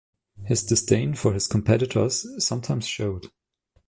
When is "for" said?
1.13-1.31